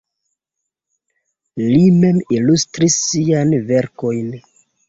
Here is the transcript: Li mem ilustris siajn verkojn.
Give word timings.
Li 1.65 1.83
mem 1.99 2.19
ilustris 2.39 2.99
siajn 3.05 3.55
verkojn. 3.71 4.37